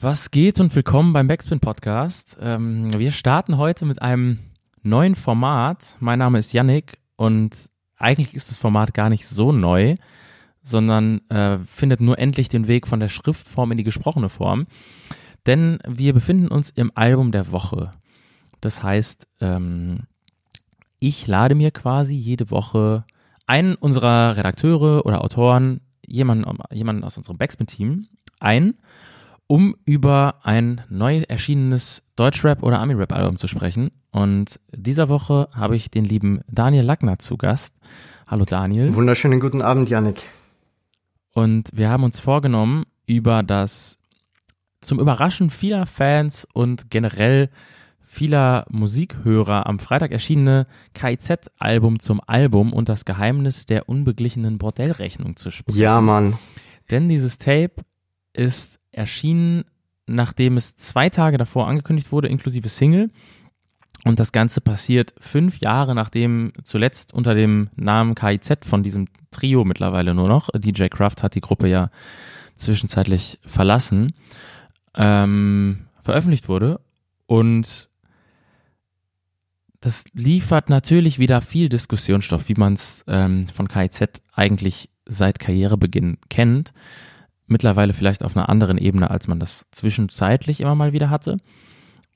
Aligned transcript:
Was 0.00 0.30
geht 0.30 0.60
und 0.60 0.76
willkommen 0.76 1.12
beim 1.12 1.26
Backspin 1.26 1.58
Podcast. 1.58 2.36
Ähm, 2.40 2.96
wir 2.96 3.10
starten 3.10 3.58
heute 3.58 3.84
mit 3.84 4.00
einem 4.00 4.38
neuen 4.80 5.16
Format. 5.16 5.96
Mein 5.98 6.20
Name 6.20 6.38
ist 6.38 6.52
Yannick 6.52 6.98
und 7.16 7.68
eigentlich 7.96 8.32
ist 8.32 8.48
das 8.48 8.58
Format 8.58 8.94
gar 8.94 9.08
nicht 9.08 9.26
so 9.26 9.50
neu, 9.50 9.96
sondern 10.62 11.28
äh, 11.30 11.58
findet 11.58 12.00
nur 12.00 12.16
endlich 12.16 12.48
den 12.48 12.68
Weg 12.68 12.86
von 12.86 13.00
der 13.00 13.08
Schriftform 13.08 13.72
in 13.72 13.78
die 13.78 13.82
gesprochene 13.82 14.28
Form. 14.28 14.68
Denn 15.46 15.80
wir 15.84 16.12
befinden 16.12 16.46
uns 16.46 16.70
im 16.70 16.92
Album 16.94 17.32
der 17.32 17.50
Woche. 17.50 17.90
Das 18.60 18.84
heißt, 18.84 19.26
ähm, 19.40 20.04
ich 21.00 21.26
lade 21.26 21.56
mir 21.56 21.72
quasi 21.72 22.14
jede 22.14 22.52
Woche 22.52 23.04
einen 23.48 23.74
unserer 23.74 24.36
Redakteure 24.36 25.04
oder 25.04 25.24
Autoren, 25.24 25.80
jemanden, 26.06 26.56
jemanden 26.70 27.02
aus 27.02 27.16
unserem 27.16 27.36
Backspin-Team 27.36 28.06
ein, 28.38 28.74
um 29.48 29.74
über 29.86 30.36
ein 30.42 30.82
neu 30.90 31.24
erschienenes 31.26 32.02
Deutschrap- 32.16 32.62
oder 32.62 32.78
Ami-Rap-Album 32.80 33.38
zu 33.38 33.48
sprechen. 33.48 33.90
Und 34.12 34.60
dieser 34.74 35.08
Woche 35.08 35.48
habe 35.52 35.74
ich 35.74 35.90
den 35.90 36.04
lieben 36.04 36.40
Daniel 36.48 36.84
Lackner 36.84 37.18
zu 37.18 37.38
Gast. 37.38 37.74
Hallo 38.26 38.44
Daniel. 38.44 38.94
Wunderschönen 38.94 39.40
guten 39.40 39.62
Abend, 39.62 39.88
Yannick. 39.88 40.22
Und 41.32 41.70
wir 41.72 41.88
haben 41.88 42.04
uns 42.04 42.20
vorgenommen, 42.20 42.84
über 43.06 43.42
das 43.42 43.98
zum 44.82 45.00
Überraschen 45.00 45.48
vieler 45.48 45.86
Fans 45.86 46.46
und 46.52 46.90
generell 46.90 47.48
vieler 48.02 48.66
Musikhörer 48.68 49.66
am 49.66 49.78
Freitag 49.78 50.12
erschienene 50.12 50.66
KIZ-Album 50.92 52.00
zum 52.00 52.20
Album 52.26 52.74
und 52.74 52.90
das 52.90 53.06
Geheimnis 53.06 53.64
der 53.64 53.88
unbeglichenen 53.88 54.58
Bordellrechnung 54.58 55.36
zu 55.36 55.50
sprechen. 55.50 55.78
Ja, 55.78 56.02
Mann. 56.02 56.36
Denn 56.90 57.08
dieses 57.08 57.38
Tape 57.38 57.76
ist 58.34 58.77
erschienen, 58.92 59.64
nachdem 60.06 60.56
es 60.56 60.76
zwei 60.76 61.10
Tage 61.10 61.38
davor 61.38 61.68
angekündigt 61.68 62.12
wurde, 62.12 62.28
inklusive 62.28 62.68
Single. 62.68 63.10
Und 64.04 64.20
das 64.20 64.32
Ganze 64.32 64.60
passiert 64.60 65.14
fünf 65.20 65.58
Jahre, 65.58 65.94
nachdem 65.94 66.52
zuletzt 66.62 67.12
unter 67.12 67.34
dem 67.34 67.68
Namen 67.76 68.14
KIZ 68.14 68.64
von 68.64 68.82
diesem 68.82 69.06
Trio 69.30 69.64
mittlerweile 69.64 70.14
nur 70.14 70.28
noch, 70.28 70.48
DJ 70.54 70.86
Kraft 70.86 71.22
hat 71.22 71.34
die 71.34 71.40
Gruppe 71.40 71.68
ja 71.68 71.90
zwischenzeitlich 72.56 73.38
verlassen, 73.44 74.14
ähm, 74.94 75.86
veröffentlicht 76.00 76.48
wurde. 76.48 76.80
Und 77.26 77.88
das 79.80 80.04
liefert 80.12 80.70
natürlich 80.70 81.18
wieder 81.18 81.40
viel 81.40 81.68
Diskussionsstoff, 81.68 82.48
wie 82.48 82.54
man 82.54 82.72
es 82.72 83.04
ähm, 83.06 83.46
von 83.48 83.68
KIZ 83.68 84.22
eigentlich 84.32 84.90
seit 85.06 85.38
Karrierebeginn 85.38 86.18
kennt. 86.28 86.72
Mittlerweile 87.48 87.92
vielleicht 87.92 88.22
auf 88.22 88.36
einer 88.36 88.48
anderen 88.48 88.78
Ebene, 88.78 89.10
als 89.10 89.26
man 89.26 89.40
das 89.40 89.66
zwischenzeitlich 89.72 90.60
immer 90.60 90.74
mal 90.74 90.92
wieder 90.92 91.10
hatte. 91.10 91.38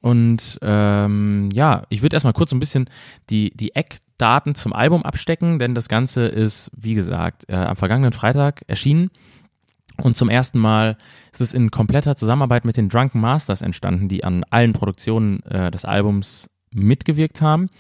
Und 0.02 0.58
ähm, 0.62 1.48
ja, 1.52 1.84
ich 1.89 2.02
würde 2.02 2.16
erstmal 2.16 2.33
kurz 2.33 2.52
ein 2.52 2.58
bisschen 2.58 2.91
die, 3.30 3.51
die 3.55 3.74
Eckdaten 3.74 4.55
zum 4.55 4.73
Album 4.73 5.05
abstecken, 5.05 5.58
denn 5.58 5.74
das 5.74 5.89
Ganze 5.89 6.27
ist, 6.27 6.70
wie 6.77 6.95
gesagt, 6.95 7.45
äh, 7.48 7.55
am 7.55 7.77
vergangenen 7.77 8.12
Freitag 8.12 8.62
erschienen. 8.67 9.11
Und 9.96 10.17
zum 10.17 10.29
ersten 10.29 10.58
Mal 10.58 10.96
ist 11.33 11.40
es 11.40 11.55
in 11.55 11.70
kompletter 11.70 12.17
Zusammenarbeit 12.17 12.64
mit 12.64 12.77
den 12.77 12.89
Drunken 12.89 13.20
Masters 13.20 13.62
entstanden, 13.62 14.08
die 14.08 14.24
an 14.24 14.45
allen 14.51 14.73
Produktionen 14.73 15.40
äh, 15.45 15.70
des 15.70 15.84
Albums 15.84 16.51
mitgewirkt 16.73 17.40
haben. 17.40 17.70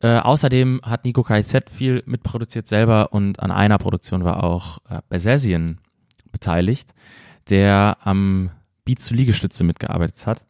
Äh, 0.00 0.18
außerdem 0.18 0.80
hat 0.82 1.04
Nico 1.04 1.22
KZ 1.22 1.68
viel 1.68 2.02
mitproduziert 2.06 2.66
selber 2.66 3.12
und 3.12 3.40
an 3.40 3.50
einer 3.50 3.76
Produktion 3.76 4.24
war 4.24 4.42
auch 4.42 4.78
äh, 4.88 5.00
Besesien 5.10 5.78
beteiligt, 6.32 6.94
der 7.48 7.98
am 8.02 8.50
Beat 8.84 9.00
zu 9.00 9.14
Liegestütze 9.14 9.64
mitgearbeitet 9.64 10.26
hat. 10.26 10.44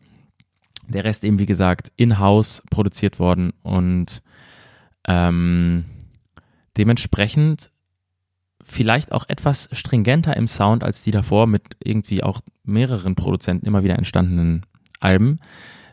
Der 0.88 1.04
Rest 1.04 1.24
eben, 1.24 1.38
wie 1.38 1.46
gesagt, 1.46 1.92
in-house 1.96 2.62
produziert 2.70 3.18
worden 3.18 3.52
und 3.62 4.22
ähm, 5.06 5.84
dementsprechend 6.76 7.70
vielleicht 8.62 9.12
auch 9.12 9.24
etwas 9.28 9.68
stringenter 9.72 10.36
im 10.36 10.46
Sound 10.46 10.84
als 10.84 11.02
die 11.02 11.10
davor 11.10 11.46
mit 11.46 11.62
irgendwie 11.82 12.22
auch 12.22 12.40
mehreren 12.64 13.14
Produzenten 13.14 13.66
immer 13.66 13.84
wieder 13.84 13.96
entstandenen 13.96 14.66
Alben. 15.00 15.38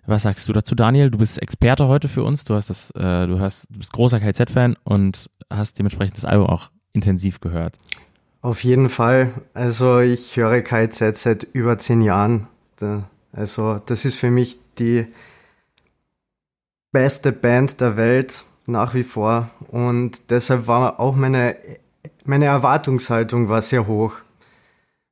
Was 0.05 0.21
sagst 0.21 0.47
du 0.47 0.53
dazu, 0.53 0.73
Daniel? 0.73 1.11
Du 1.11 1.17
bist 1.17 1.41
Experte 1.41 1.87
heute 1.87 2.07
für 2.07 2.23
uns. 2.23 2.45
Du 2.45 2.55
hast 2.55 2.69
das, 2.69 2.91
äh, 2.91 3.27
du 3.27 3.39
hörst, 3.39 3.67
du 3.69 3.79
bist 3.79 3.91
großer 3.91 4.19
KZ-Fan 4.19 4.77
und 4.83 5.29
hast 5.49 5.77
dementsprechend 5.77 6.17
das 6.17 6.25
Album 6.25 6.47
auch 6.47 6.69
intensiv 6.93 7.41
gehört. 7.41 7.77
Auf 8.41 8.63
jeden 8.63 8.89
Fall. 8.89 9.33
Also 9.53 9.99
ich 9.99 10.37
höre 10.37 10.61
KZ 10.61 11.17
seit 11.17 11.43
über 11.43 11.77
zehn 11.77 12.01
Jahren. 12.01 12.47
Also 13.31 13.79
das 13.85 14.05
ist 14.05 14.15
für 14.15 14.31
mich 14.31 14.57
die 14.77 15.07
beste 16.91 17.31
Band 17.31 17.81
der 17.81 17.97
Welt 17.97 18.43
nach 18.65 18.93
wie 18.93 19.03
vor 19.03 19.49
und 19.69 20.29
deshalb 20.29 20.67
war 20.67 20.99
auch 20.99 21.15
meine 21.15 21.55
meine 22.25 22.45
Erwartungshaltung 22.45 23.49
war 23.49 23.61
sehr 23.61 23.87
hoch, 23.87 24.15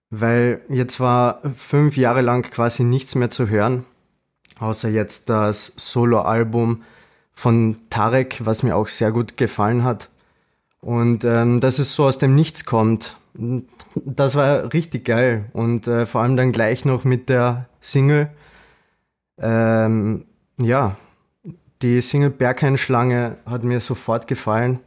weil 0.09 0.61
jetzt 0.69 0.99
war 0.99 1.41
fünf 1.53 1.97
Jahre 1.97 2.21
lang 2.21 2.49
quasi 2.49 2.83
nichts 2.83 3.15
mehr 3.15 3.29
zu 3.29 3.47
hören, 3.47 3.85
außer 4.59 4.89
jetzt 4.89 5.29
das 5.29 5.73
Soloalbum 5.77 6.83
von 7.33 7.77
Tarek, 7.89 8.45
was 8.45 8.63
mir 8.63 8.75
auch 8.75 8.87
sehr 8.87 9.11
gut 9.11 9.37
gefallen 9.37 9.83
hat. 9.83 10.09
Und 10.85 11.23
ähm, 11.23 11.61
dass 11.61 11.79
es 11.79 11.95
so 11.95 12.05
aus 12.05 12.19
dem 12.19 12.35
Nichts 12.35 12.63
kommt, 12.63 13.17
das 14.05 14.35
war 14.35 14.71
richtig 14.71 15.05
geil. 15.05 15.45
Und 15.51 15.87
äh, 15.87 16.05
vor 16.05 16.21
allem 16.21 16.37
dann 16.37 16.51
gleich 16.51 16.85
noch 16.85 17.05
mit 17.05 17.27
der 17.27 17.65
Single. 17.81 18.29
Ähm, 19.39 20.25
ja, 20.59 20.95
die 21.81 22.01
Single 22.01 22.29
Berghain-Schlange 22.29 23.37
hat 23.47 23.63
mir 23.63 23.79
sofort 23.79 24.27
gefallen. 24.27 24.79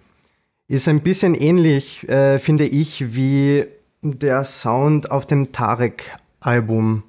Ist 0.68 0.86
ein 0.86 1.00
bisschen 1.00 1.34
ähnlich, 1.34 2.08
äh, 2.08 2.38
finde 2.38 2.66
ich, 2.66 3.16
wie 3.16 3.66
der 4.00 4.44
Sound 4.44 5.10
auf 5.10 5.26
dem 5.26 5.50
Tarek-Album. 5.50 7.02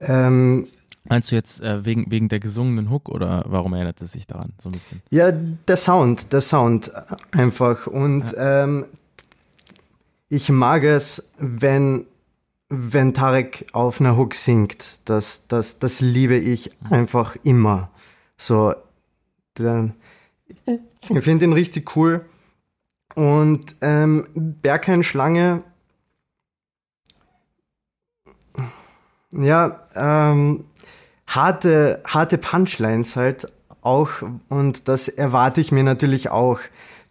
Ähm, 0.00 0.68
Meinst 1.08 1.30
du 1.30 1.34
jetzt 1.34 1.60
äh, 1.60 1.84
wegen, 1.84 2.10
wegen 2.10 2.28
der 2.28 2.40
gesungenen 2.40 2.90
Hook 2.90 3.08
oder 3.08 3.44
warum 3.46 3.74
erinnert 3.74 4.00
es 4.00 4.12
sich 4.12 4.26
daran 4.26 4.52
so 4.60 4.68
ein 4.68 4.72
bisschen? 4.72 5.02
Ja, 5.10 5.32
der 5.32 5.76
Sound, 5.76 6.32
der 6.32 6.40
Sound 6.40 6.92
einfach. 7.32 7.86
Und 7.86 8.32
ja. 8.32 8.64
ähm, 8.64 8.86
ich 10.28 10.48
mag 10.48 10.82
es, 10.84 11.30
wenn, 11.38 12.06
wenn 12.68 13.14
Tarek 13.14 13.66
auf 13.72 14.00
einer 14.00 14.16
Hook 14.16 14.34
singt. 14.34 15.00
Das, 15.04 15.46
das, 15.46 15.78
das 15.78 16.00
liebe 16.00 16.36
ich 16.36 16.70
mhm. 16.80 16.92
einfach 16.92 17.36
immer. 17.42 17.90
So, 18.36 18.74
der, 19.58 19.90
ich 21.08 21.24
finde 21.24 21.44
ihn 21.46 21.52
richtig 21.52 21.96
cool. 21.96 22.24
Und 23.14 23.76
ähm, 23.80 24.26
Berghain-Schlange, 24.34 25.62
ja, 29.32 29.88
ähm, 29.94 30.64
harte, 31.26 32.02
harte 32.06 32.38
Punchlines 32.38 33.16
halt 33.16 33.50
auch. 33.82 34.10
Und 34.48 34.88
das 34.88 35.08
erwarte 35.08 35.60
ich 35.60 35.72
mir 35.72 35.84
natürlich 35.84 36.30
auch. 36.30 36.60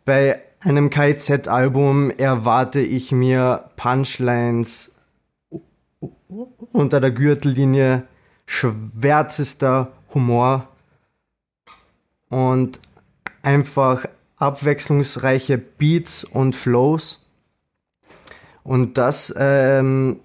Bei 0.05 0.41
einem 0.61 0.89
KIZ-Album 0.89 2.11
erwarte 2.11 2.79
ich 2.79 3.11
mir 3.11 3.69
Punchlines 3.75 4.93
unter 6.71 6.99
der 6.99 7.11
Gürtellinie, 7.11 8.03
schwärzester 8.45 9.91
Humor 10.13 10.67
und 12.29 12.79
einfach 13.41 14.05
abwechslungsreiche 14.37 15.57
Beats 15.57 16.23
und 16.23 16.55
Flows. 16.55 17.25
Und 18.63 18.97
das 18.97 19.33
ähm, 19.37 20.19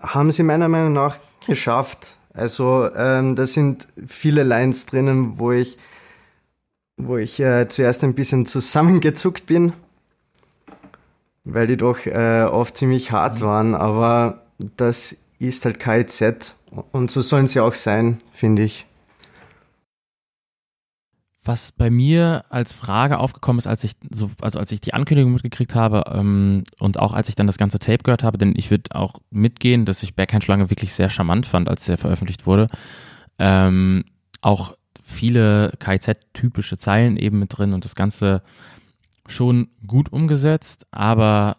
haben 0.00 0.30
sie 0.30 0.44
meiner 0.44 0.68
Meinung 0.68 0.92
nach 0.92 1.18
geschafft. 1.46 2.17
Also 2.34 2.88
ähm, 2.94 3.34
da 3.36 3.46
sind 3.46 3.88
viele 4.06 4.42
Lines 4.42 4.86
drinnen, 4.86 5.38
wo 5.38 5.52
ich, 5.52 5.78
wo 6.96 7.16
ich 7.16 7.40
äh, 7.40 7.68
zuerst 7.68 8.04
ein 8.04 8.14
bisschen 8.14 8.46
zusammengezuckt 8.46 9.46
bin. 9.46 9.72
weil 11.44 11.66
die 11.66 11.76
doch 11.78 12.04
äh, 12.04 12.42
oft 12.44 12.76
ziemlich 12.76 13.10
hart 13.10 13.40
mhm. 13.40 13.44
waren, 13.44 13.74
aber 13.74 14.42
das 14.76 15.16
ist 15.38 15.64
halt 15.64 15.80
KIZ 15.80 16.54
und 16.92 17.10
so 17.10 17.20
sollen 17.20 17.48
sie 17.48 17.60
auch 17.60 17.74
sein, 17.74 18.18
finde 18.32 18.64
ich. 18.64 18.87
Was 21.44 21.72
bei 21.72 21.88
mir 21.88 22.44
als 22.50 22.72
Frage 22.72 23.18
aufgekommen 23.18 23.58
ist, 23.58 23.66
als 23.66 23.84
ich 23.84 23.92
so, 24.10 24.30
also 24.40 24.58
als 24.58 24.72
ich 24.72 24.80
die 24.80 24.92
Ankündigung 24.92 25.32
mitgekriegt 25.32 25.74
habe 25.74 26.04
ähm, 26.12 26.64
und 26.78 26.98
auch 26.98 27.12
als 27.12 27.28
ich 27.28 27.36
dann 27.36 27.46
das 27.46 27.58
ganze 27.58 27.78
Tape 27.78 28.02
gehört 28.02 28.22
habe, 28.22 28.38
denn 28.38 28.54
ich 28.56 28.70
würde 28.70 28.94
auch 28.94 29.14
mitgehen, 29.30 29.84
dass 29.84 30.02
ich 30.02 30.14
Backhand-Schlange 30.14 30.70
wirklich 30.70 30.92
sehr 30.92 31.08
charmant 31.08 31.46
fand, 31.46 31.68
als 31.68 31.86
der 31.86 31.96
veröffentlicht 31.96 32.46
wurde. 32.46 32.68
Ähm, 33.38 34.04
auch 34.40 34.74
viele 35.02 35.72
KIZ-typische 35.78 36.76
Zeilen 36.76 37.16
eben 37.16 37.38
mit 37.38 37.56
drin 37.56 37.72
und 37.72 37.84
das 37.84 37.94
Ganze 37.94 38.42
schon 39.26 39.68
gut 39.86 40.12
umgesetzt, 40.12 40.86
aber 40.90 41.56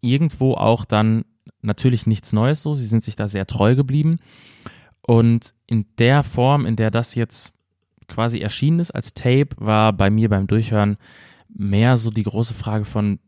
irgendwo 0.00 0.54
auch 0.54 0.84
dann 0.84 1.24
natürlich 1.62 2.06
nichts 2.06 2.32
Neues 2.32 2.62
so. 2.62 2.74
Sie 2.74 2.86
sind 2.86 3.02
sich 3.02 3.16
da 3.16 3.28
sehr 3.28 3.46
treu 3.46 3.74
geblieben. 3.74 4.18
Und 5.02 5.54
in 5.66 5.86
der 5.98 6.22
Form, 6.22 6.66
in 6.66 6.76
der 6.76 6.90
das 6.90 7.14
jetzt 7.14 7.52
quasi 8.08 8.40
erschienen 8.40 8.80
ist 8.80 8.90
als 8.90 9.14
Tape, 9.14 9.48
war 9.56 9.92
bei 9.92 10.10
mir 10.10 10.28
beim 10.28 10.46
Durchhören 10.46 10.96
mehr 11.48 11.96
so 11.96 12.10
die 12.10 12.22
große 12.22 12.54
Frage 12.54 12.84
von, 12.84 13.20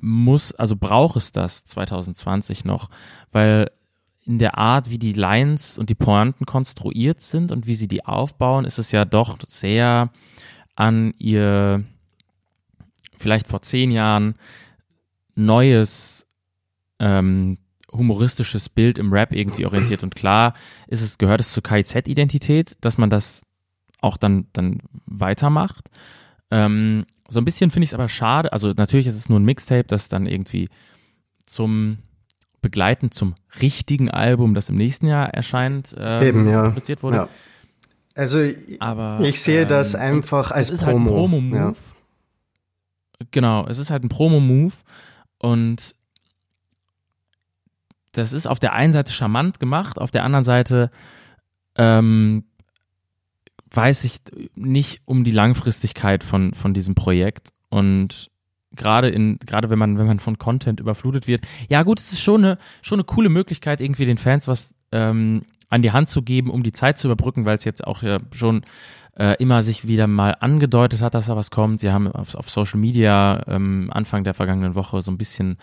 muss, 0.00 0.52
also 0.52 0.76
braucht 0.76 1.16
es 1.16 1.32
das 1.32 1.64
2020 1.64 2.64
noch? 2.64 2.90
Weil 3.32 3.70
in 4.24 4.38
der 4.38 4.58
Art, 4.58 4.90
wie 4.90 4.98
die 4.98 5.14
Lines 5.14 5.78
und 5.78 5.88
die 5.88 5.94
Pointen 5.94 6.44
konstruiert 6.44 7.22
sind 7.22 7.50
und 7.50 7.66
wie 7.66 7.74
sie 7.74 7.88
die 7.88 8.04
aufbauen, 8.04 8.64
ist 8.64 8.78
es 8.78 8.92
ja 8.92 9.04
doch 9.04 9.38
sehr 9.46 10.10
an 10.76 11.14
ihr 11.18 11.84
vielleicht 13.16 13.48
vor 13.48 13.62
zehn 13.62 13.90
Jahren 13.90 14.34
neues 15.34 16.26
ähm, 16.98 17.58
humoristisches 17.90 18.68
Bild 18.68 18.98
im 18.98 19.12
Rap 19.12 19.32
irgendwie 19.32 19.64
orientiert. 19.64 20.02
Und 20.02 20.14
klar 20.14 20.54
ist 20.88 21.00
es, 21.00 21.18
gehört 21.18 21.40
es 21.40 21.52
zur 21.52 21.62
KIZ-Identität, 21.62 22.76
dass 22.82 22.98
man 22.98 23.10
das 23.10 23.42
auch 24.00 24.16
dann, 24.16 24.46
dann 24.52 24.80
weitermacht. 25.06 25.90
Ähm, 26.50 27.04
so 27.28 27.40
ein 27.40 27.44
bisschen 27.44 27.70
finde 27.70 27.84
ich 27.84 27.90
es 27.90 27.94
aber 27.94 28.08
schade. 28.08 28.52
Also 28.52 28.72
natürlich 28.76 29.06
ist 29.06 29.16
es 29.16 29.28
nur 29.28 29.38
ein 29.38 29.44
Mixtape, 29.44 29.84
das 29.84 30.08
dann 30.08 30.26
irgendwie 30.26 30.68
zum 31.46 31.98
Begleiten 32.60 33.10
zum 33.10 33.34
richtigen 33.60 34.10
Album, 34.10 34.54
das 34.54 34.68
im 34.68 34.76
nächsten 34.76 35.06
Jahr 35.06 35.28
erscheint, 35.28 35.94
ähm, 35.98 36.22
Eben, 36.22 36.48
ja. 36.48 36.68
produziert 36.68 37.02
wurde. 37.02 37.16
Ja. 37.16 37.28
Also 38.14 38.40
aber, 38.80 39.20
ich 39.20 39.40
sehe 39.40 39.62
ähm, 39.62 39.68
das 39.68 39.94
einfach 39.94 40.50
als 40.50 40.70
es 40.70 40.80
ist 40.80 40.84
Promo. 40.84 40.98
Halt 40.98 41.08
ein 41.08 41.14
Promo-Move. 41.14 41.56
Ja. 41.56 41.74
Genau, 43.30 43.66
es 43.66 43.78
ist 43.78 43.90
halt 43.90 44.04
ein 44.04 44.08
Promo-Move 44.08 44.74
und 45.38 45.94
das 48.12 48.32
ist 48.32 48.46
auf 48.46 48.58
der 48.58 48.72
einen 48.72 48.92
Seite 48.92 49.12
charmant 49.12 49.60
gemacht, 49.60 50.00
auf 50.00 50.10
der 50.10 50.24
anderen 50.24 50.44
Seite 50.44 50.90
ähm, 51.76 52.44
weiß 53.70 54.04
ich 54.04 54.20
nicht 54.54 55.00
um 55.04 55.24
die 55.24 55.32
Langfristigkeit 55.32 56.24
von, 56.24 56.54
von 56.54 56.74
diesem 56.74 56.94
Projekt. 56.94 57.50
Und 57.68 58.30
gerade 58.72 59.08
in, 59.08 59.38
gerade 59.38 59.70
wenn 59.70 59.78
man, 59.78 59.98
wenn 59.98 60.06
man 60.06 60.20
von 60.20 60.38
Content 60.38 60.80
überflutet 60.80 61.26
wird, 61.26 61.42
ja 61.68 61.82
gut, 61.82 62.00
es 62.00 62.12
ist 62.12 62.20
schon 62.20 62.44
eine, 62.44 62.58
schon 62.82 62.98
eine 62.98 63.04
coole 63.04 63.28
Möglichkeit, 63.28 63.80
irgendwie 63.80 64.06
den 64.06 64.18
Fans 64.18 64.48
was 64.48 64.74
ähm, 64.92 65.42
an 65.68 65.82
die 65.82 65.92
Hand 65.92 66.08
zu 66.08 66.22
geben, 66.22 66.50
um 66.50 66.62
die 66.62 66.72
Zeit 66.72 66.98
zu 66.98 67.08
überbrücken, 67.08 67.44
weil 67.44 67.54
es 67.54 67.64
jetzt 67.64 67.86
auch 67.86 68.02
ja 68.02 68.18
schon 68.32 68.62
äh, 69.18 69.36
immer 69.38 69.62
sich 69.62 69.86
wieder 69.86 70.06
mal 70.06 70.36
angedeutet 70.40 71.02
hat, 71.02 71.14
dass 71.14 71.26
da 71.26 71.36
was 71.36 71.50
kommt. 71.50 71.80
Sie 71.80 71.90
haben 71.90 72.10
auf, 72.10 72.34
auf 72.34 72.48
Social 72.50 72.78
Media 72.78 73.42
ähm, 73.46 73.90
Anfang 73.92 74.24
der 74.24 74.34
vergangenen 74.34 74.74
Woche 74.74 75.02
so 75.02 75.10
ein 75.10 75.18
bisschen 75.18 75.58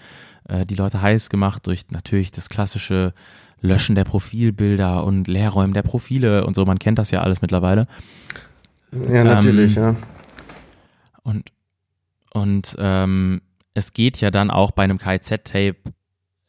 äh, 0.48 0.66
die 0.66 0.76
Leute 0.76 1.02
heiß 1.02 1.30
gemacht 1.30 1.66
durch 1.66 1.86
natürlich 1.90 2.32
das 2.32 2.50
klassische 2.50 3.14
Löschen 3.66 3.96
der 3.96 4.04
Profilbilder 4.04 5.04
und 5.04 5.28
Leerräumen 5.28 5.74
der 5.74 5.84
Profile 5.84 6.46
und 6.46 6.56
so. 6.56 6.66
Man 6.66 6.80
kennt 6.80 7.00
das 7.00 7.12
ja 7.12 7.22
alles 7.22 7.42
mittlerweile. 7.42 7.88
Ja, 9.10 9.24
natürlich, 9.24 9.76
ähm, 9.78 9.84
ja. 9.84 9.96
Und, 11.24 11.52
und 12.32 12.76
ähm, 12.80 13.42
es 13.74 13.94
geht 13.94 14.22
ja 14.22 14.32
dann 14.32 14.52
auch 14.52 14.72
bei 14.72 14.84
einem 14.84 14.98
KZ-Tape 14.98 15.76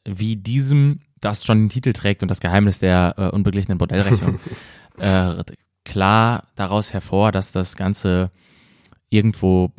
wie 0.05 0.37
diesem, 0.37 1.01
das 1.21 1.45
schon 1.45 1.65
den 1.65 1.69
Titel 1.69 1.93
trägt 1.93 2.23
und 2.23 2.31
das 2.31 2.41
Geheimnis 2.41 2.79
der 2.79 3.15
äh, 3.17 3.29
unbeglichenen 3.29 3.79
Bordellrechnung, 3.79 4.39
äh, 4.99 5.43
klar 5.85 6.45
daraus 6.55 6.93
hervor, 6.93 7.33
dass 7.33 7.53
das 7.53 7.77
Ganze 7.77 8.31
irgendwo 9.11 9.73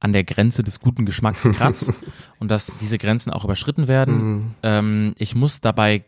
an 0.00 0.12
der 0.12 0.24
Grenze 0.24 0.62
des 0.62 0.80
guten 0.80 1.04
Geschmacks 1.04 1.42
kratzt 1.52 1.92
und 2.38 2.50
dass 2.50 2.72
diese 2.80 2.98
Grenzen 2.98 3.30
auch 3.30 3.44
überschritten 3.44 3.86
werden. 3.86 4.16
Mhm. 4.16 4.54
Ähm, 4.62 5.14
ich 5.18 5.34
muss 5.34 5.60
dabei 5.60 6.04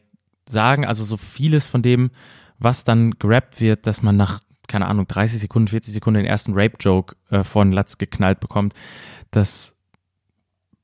sagen, 0.49 0.85
also 0.85 1.05
so 1.05 1.17
vieles 1.17 1.67
von 1.67 1.83
dem, 1.83 2.11
was 2.59 2.85
dann 2.85 3.13
gerappt 3.19 3.61
wird, 3.61 3.87
dass 3.87 4.03
man 4.03 4.17
nach, 4.17 4.41
keine 4.69 4.87
Ahnung, 4.87 5.07
30 5.07 5.41
Sekunden, 5.41 5.69
40 5.69 5.95
Sekunden 5.95 6.21
den 6.21 6.27
ersten 6.27 6.53
Rape-Joke 6.55 7.17
äh, 7.31 7.45
von 7.45 7.73
Latz 7.73 7.99
geknallt 7.99 8.41
bekommt, 8.41 8.75
das 9.31 9.77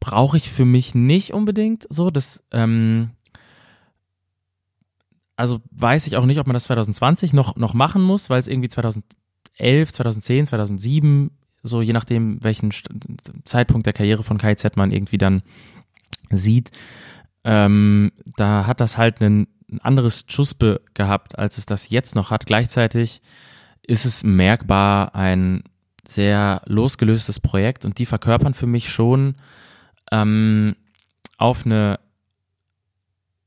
brauche 0.01 0.37
ich 0.37 0.51
für 0.51 0.65
mich 0.65 0.95
nicht 0.95 1.33
unbedingt 1.33 1.87
so. 1.91 2.11
Das, 2.11 2.45
ähm, 2.53 3.11
also 5.37 5.61
weiß 5.71 6.07
ich 6.07 6.17
auch 6.17 6.27
nicht, 6.27 6.39
ob 6.39 6.47
man 6.47 6.55
das 6.55 6.65
2020 6.65 7.33
noch, 7.33 7.57
noch 7.57 7.75
machen 7.75 8.03
muss, 8.03 8.31
weil 8.31 8.41
es 8.41 8.49
irgendwie 8.49 8.69
2011, 8.69 9.93
2010, 9.93 10.47
2007, 10.47 11.31
so 11.63 11.83
je 11.83 11.93
nachdem, 11.93 12.43
welchen 12.43 12.73
Zeitpunkt 13.45 13.87
der 13.87 13.93
Karriere 13.93 14.25
von 14.25 14.39
KIZ 14.39 14.77
man 14.77 14.93
irgendwie 14.93 15.19
dann 15.19 15.43
sieht, 16.31 16.71
ähm, 17.45 18.13
da 18.37 18.67
hat 18.67 18.81
das 18.81 18.99
halt 18.99 19.21
ein, 19.23 19.49
ein 19.71 19.81
anderes 19.81 20.25
Schuspe 20.29 20.81
gehabt, 20.95 21.39
als 21.39 21.59
es 21.59 21.67
das 21.67 21.91
jetzt 21.91 22.15
noch 22.15 22.31
hat. 22.31 22.47
Gleichzeitig 22.47 23.23
ist 23.83 24.05
es 24.05 24.25
merkbar 24.25 25.15
ein 25.15 25.63
sehr 26.07 26.63
losgelöstes 26.67 27.41
Projekt 27.41 27.85
und 27.85 27.99
die 27.99 28.07
verkörpern 28.07 28.55
für 28.55 28.67
mich 28.67 28.91
schon 28.91 29.37
ähm, 30.11 30.77
auf 31.37 31.67
eine 31.67 32.01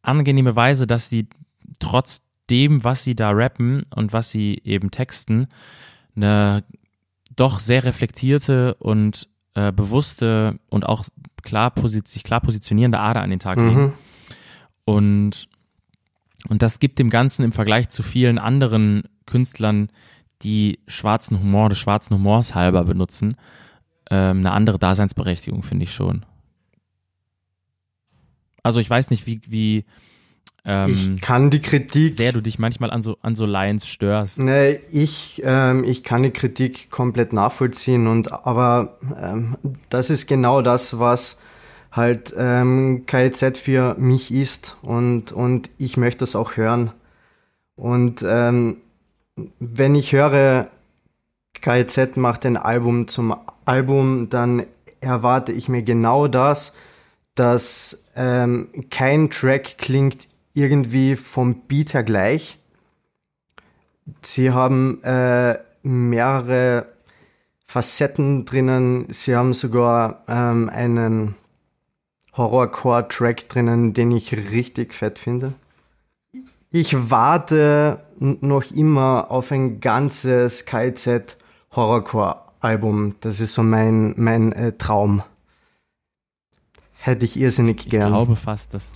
angenehme 0.03 0.55
Weise, 0.55 0.87
dass 0.87 1.09
sie 1.09 1.27
trotz 1.79 2.21
dem, 2.49 2.83
was 2.83 3.03
sie 3.03 3.15
da 3.15 3.31
rappen 3.31 3.83
und 3.95 4.13
was 4.13 4.29
sie 4.29 4.61
eben 4.63 4.91
texten, 4.91 5.47
eine 6.15 6.63
doch 7.35 7.59
sehr 7.59 7.83
reflektierte 7.83 8.75
und 8.75 9.27
äh, 9.53 9.71
bewusste 9.71 10.59
und 10.69 10.85
auch 10.85 11.05
klar 11.43 11.73
sich 11.87 12.23
klar 12.23 12.41
positionierende 12.41 12.99
Ader 12.99 13.21
an 13.21 13.29
den 13.29 13.39
Tag 13.39 13.57
legen. 13.57 13.81
Mhm. 13.81 13.93
Und, 14.85 15.47
und 16.47 16.61
das 16.61 16.79
gibt 16.79 16.99
dem 16.99 17.09
Ganzen 17.09 17.43
im 17.43 17.51
Vergleich 17.51 17.89
zu 17.89 18.03
vielen 18.03 18.37
anderen 18.37 19.03
Künstlern, 19.25 19.89
die 20.41 20.79
schwarzen 20.87 21.39
Humor 21.39 21.69
des 21.69 21.77
schwarzen 21.77 22.15
Humors 22.15 22.55
halber 22.55 22.83
benutzen, 22.83 23.35
ähm, 24.09 24.39
eine 24.39 24.51
andere 24.51 24.79
Daseinsberechtigung, 24.79 25.63
finde 25.63 25.83
ich 25.83 25.93
schon. 25.93 26.25
Also 28.63 28.79
ich 28.79 28.89
weiß 28.89 29.09
nicht, 29.09 29.25
wie, 29.27 29.41
wie 29.47 29.85
ähm, 30.63 30.89
ich 30.89 31.21
kann 31.21 31.49
die 31.49 31.61
Kritik. 31.61 32.15
Sehr 32.15 32.31
du 32.31 32.41
dich 32.41 32.59
manchmal 32.59 32.91
an 32.91 33.01
so, 33.01 33.17
an 33.21 33.35
so 33.35 33.45
Lines 33.45 33.87
störst. 33.87 34.39
Nee, 34.39 34.79
ich, 34.91 35.41
ähm, 35.43 35.83
ich 35.83 36.03
kann 36.03 36.23
die 36.23 36.31
Kritik 36.31 36.91
komplett 36.91 37.33
nachvollziehen 37.33 38.07
und 38.07 38.31
aber 38.45 38.97
ähm, 39.19 39.57
das 39.89 40.09
ist 40.09 40.27
genau 40.27 40.61
das, 40.61 40.99
was 40.99 41.39
halt 41.91 42.33
ähm, 42.37 43.05
KIZ 43.05 43.57
für 43.57 43.95
mich 43.95 44.31
ist 44.33 44.77
und, 44.81 45.31
und 45.31 45.69
ich 45.77 45.97
möchte 45.97 46.19
das 46.19 46.35
auch 46.35 46.55
hören. 46.57 46.91
Und 47.75 48.23
ähm, 48.25 48.77
wenn 49.59 49.95
ich 49.95 50.13
höre, 50.13 50.69
KIZ 51.53 52.15
macht 52.15 52.45
ein 52.45 52.57
Album 52.57 53.07
zum 53.07 53.35
Album, 53.65 54.29
dann 54.29 54.65
erwarte 55.01 55.51
ich 55.51 55.67
mir 55.67 55.81
genau 55.81 56.27
das, 56.27 56.73
dass 57.35 58.03
ähm, 58.15 58.69
kein 58.89 59.29
Track 59.29 59.77
klingt 59.77 60.27
irgendwie 60.53 61.15
vom 61.15 61.61
Beat 61.61 61.93
her 61.93 62.03
gleich. 62.03 62.59
Sie 64.21 64.51
haben 64.51 65.03
äh, 65.03 65.57
mehrere 65.83 66.87
Facetten 67.65 68.45
drinnen. 68.45 69.07
Sie 69.09 69.35
haben 69.35 69.53
sogar 69.53 70.23
ähm, 70.27 70.69
einen 70.69 71.35
Horrorcore-Track 72.35 73.49
drinnen, 73.49 73.93
den 73.93 74.11
ich 74.11 74.33
richtig 74.33 74.93
fett 74.93 75.19
finde. 75.19 75.53
Ich 76.71 77.09
warte 77.09 78.05
noch 78.19 78.71
immer 78.71 79.29
auf 79.29 79.51
ein 79.51 79.81
ganzes 79.81 80.65
KZ 80.65 81.37
Horrorcore-Album. 81.75 83.15
Das 83.19 83.39
ist 83.39 83.53
so 83.53 83.63
mein, 83.63 84.13
mein 84.17 84.53
äh, 84.53 84.73
Traum. 84.77 85.23
Hätte 86.93 87.25
ich 87.25 87.37
irrsinnig 87.37 87.89
gern. 87.89 88.03
Ich 88.03 88.07
glaube 88.07 88.35
fast, 88.35 88.73
dass 88.73 88.91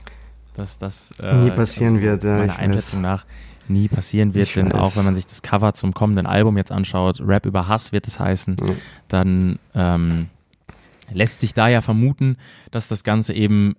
dass 0.55 0.77
das 0.77 1.11
äh, 1.21 1.35
nie 1.35 1.51
passieren 1.51 2.01
wird. 2.01 2.23
Ja, 2.23 2.37
meiner 2.37 2.57
Einschätzung 2.57 3.01
nach 3.01 3.25
nie 3.67 3.87
passieren 3.87 4.33
wird, 4.33 4.47
ich 4.47 4.53
denn 4.53 4.71
weiß. 4.71 4.81
auch 4.81 4.95
wenn 4.95 5.05
man 5.05 5.15
sich 5.15 5.25
das 5.25 5.41
Cover 5.41 5.73
zum 5.73 5.93
kommenden 5.93 6.25
Album 6.25 6.57
jetzt 6.57 6.71
anschaut, 6.71 7.19
Rap 7.21 7.45
über 7.45 7.67
Hass 7.67 7.91
wird 7.91 8.07
es 8.07 8.19
heißen, 8.19 8.55
mhm. 8.59 8.75
dann 9.07 9.59
ähm, 9.73 10.29
lässt 11.11 11.41
sich 11.41 11.53
da 11.53 11.67
ja 11.67 11.81
vermuten, 11.81 12.37
dass 12.71 12.87
das 12.87 13.03
Ganze 13.03 13.33
eben 13.33 13.75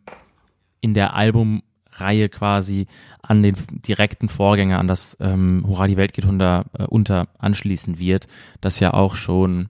in 0.81 0.95
der 0.95 1.15
Albumreihe 1.15 2.29
quasi 2.29 2.87
an 3.23 3.43
den 3.43 3.57
direkten 3.87 4.29
Vorgänger, 4.29 4.79
an 4.79 4.89
das 4.89 5.17
ähm, 5.21 5.65
Hurra, 5.67 5.87
die 5.87 5.97
Welt 5.97 6.13
geht 6.13 6.25
unter, 6.25 6.67
äh, 6.79 6.85
unter 6.85 7.29
anschließen 7.39 7.99
wird, 7.99 8.27
das 8.61 8.81
ja 8.81 8.93
auch 8.95 9.15
schon 9.15 9.69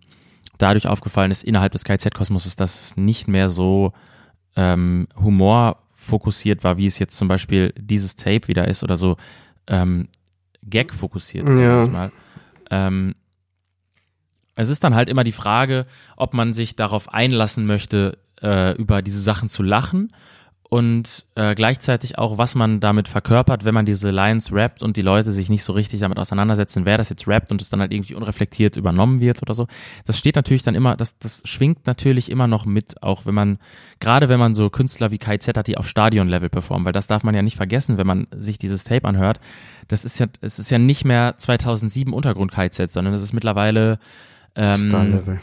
dadurch 0.59 0.87
aufgefallen 0.87 1.31
ist 1.31 1.45
innerhalb 1.45 1.73
des 1.73 1.85
KZ-Kosmoses, 1.85 2.57
dass 2.57 2.81
es 2.81 2.97
nicht 2.97 3.29
mehr 3.29 3.49
so 3.49 3.93
ähm, 4.57 5.09
Humor 5.17 5.79
fokussiert 6.07 6.65
war, 6.65 6.79
wie 6.79 6.87
es 6.87 6.99
jetzt 6.99 7.17
zum 7.17 7.29
Beispiel 7.29 7.75
dieses 7.77 8.17
Tape 8.17 8.49
wieder 8.49 8.69
ist 8.69 8.83
oder 8.83 8.97
so 8.97 9.17
ähm, 9.67 10.09
Gag 10.63 10.95
fokussiert. 10.95 11.49
Ja. 11.49 12.11
Ähm, 12.71 13.15
es 14.55 14.69
ist 14.69 14.83
dann 14.83 14.95
halt 14.95 15.09
immer 15.09 15.25
die 15.25 15.33
Frage, 15.33 15.87
ob 16.17 16.33
man 16.33 16.55
sich 16.55 16.77
darauf 16.77 17.13
einlassen 17.13 17.67
möchte, 17.67 18.19
äh, 18.43 18.75
über 18.77 19.03
diese 19.03 19.21
Sachen 19.21 19.49
zu 19.49 19.63
lachen 19.63 20.13
und 20.68 21.26
äh, 21.37 21.54
gleichzeitig 21.54 22.18
auch, 22.18 22.38
was 22.38 22.56
man 22.56 22.80
damit 22.80 23.06
verkörpert, 23.06 23.64
wenn 23.64 23.75
man 23.75 23.87
diese 23.87 24.11
Lines 24.11 24.52
rappt 24.52 24.82
und 24.82 24.96
die 24.96 25.02
Leute 25.02 25.32
sich 25.32 25.49
nicht 25.49 25.62
so 25.62 25.73
richtig 25.73 26.00
damit 26.00 26.18
auseinandersetzen, 26.18 26.85
wer 26.85 26.99
das 26.99 27.08
jetzt 27.08 27.28
rappt 27.28 27.52
und 27.52 27.62
es 27.62 27.68
dann 27.68 27.80
halt 27.80 27.92
irgendwie 27.92 28.14
unreflektiert 28.14 28.76
übernommen 28.76 29.20
wird 29.20 29.42
oder 29.42 29.54
so. 29.54 29.68
Das 30.06 30.18
steht 30.18 30.35
natürlich 30.35 30.64
dann 30.64 30.75
immer, 30.75 30.96
das, 30.96 31.18
das 31.18 31.42
schwingt 31.44 31.87
natürlich 31.87 32.30
immer 32.30 32.49
noch 32.49 32.66
mit, 32.66 33.00
auch 33.00 33.26
wenn 33.26 33.35
man, 33.35 33.58
gerade 34.00 34.28
wenn 34.28 34.40
man 34.40 34.56
so 34.56 34.68
Künstler 34.68 35.12
wie 35.12 35.18
KZ 35.18 35.56
hat, 35.56 35.68
die 35.68 35.78
auf 35.78 35.88
Stadion-Level 35.88 36.49
performen, 36.49 36.85
weil 36.85 36.92
das 36.92 37.06
darf 37.06 37.23
man 37.23 37.35
ja 37.35 37.42
nicht 37.42 37.56
vergessen, 37.56 37.96
wenn 37.96 38.06
man 38.06 38.26
sich 38.35 38.58
dieses 38.58 38.82
Tape 38.82 39.06
anhört. 39.06 39.38
Das 39.87 40.04
ist 40.04 40.18
ja, 40.18 40.26
es 40.40 40.58
ist 40.58 40.70
ja 40.70 40.78
nicht 40.78 41.04
mehr 41.04 41.35
2007 41.38 42.12
Untergrund 42.12 42.50
KZ, 42.50 42.92
sondern 42.92 43.14
es 43.14 43.23
ist 43.23 43.32
mittlerweile 43.32 44.00
ähm, 44.56 44.75
Star-Level 44.75 45.38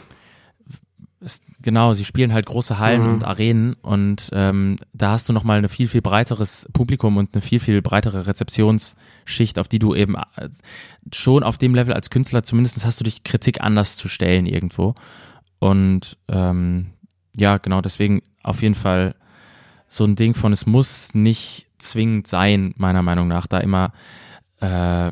ist, 1.24 1.42
genau, 1.62 1.94
sie 1.94 2.04
spielen 2.04 2.32
halt 2.32 2.46
große 2.46 2.78
Hallen 2.78 3.02
mhm. 3.02 3.14
und 3.14 3.24
Arenen 3.24 3.74
und 3.74 4.28
ähm, 4.32 4.76
da 4.92 5.10
hast 5.12 5.28
du 5.28 5.32
nochmal 5.32 5.58
ein 5.58 5.68
viel, 5.68 5.88
viel 5.88 6.02
breiteres 6.02 6.68
Publikum 6.72 7.16
und 7.16 7.34
eine 7.34 7.42
viel, 7.42 7.60
viel 7.60 7.82
breitere 7.82 8.26
Rezeptionsschicht, 8.26 9.58
auf 9.58 9.68
die 9.68 9.78
du 9.78 9.94
eben 9.94 10.14
äh, 10.14 10.48
schon 11.12 11.42
auf 11.42 11.58
dem 11.58 11.74
Level 11.74 11.94
als 11.94 12.10
Künstler 12.10 12.42
zumindest 12.42 12.84
hast 12.84 13.00
du 13.00 13.04
dich 13.04 13.24
Kritik 13.24 13.60
anders 13.60 13.96
zu 13.96 14.08
stellen 14.08 14.46
irgendwo. 14.46 14.94
Und 15.58 16.18
ähm, 16.28 16.92
ja, 17.34 17.58
genau, 17.58 17.80
deswegen 17.80 18.22
auf 18.42 18.62
jeden 18.62 18.74
Fall 18.74 19.14
so 19.88 20.04
ein 20.04 20.16
Ding 20.16 20.34
von, 20.34 20.52
es 20.52 20.66
muss 20.66 21.14
nicht 21.14 21.68
zwingend 21.78 22.26
sein, 22.26 22.74
meiner 22.76 23.02
Meinung 23.02 23.28
nach, 23.28 23.46
da 23.46 23.58
immer 23.58 23.92
äh, 24.60 25.10